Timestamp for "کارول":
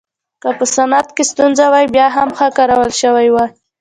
2.57-2.91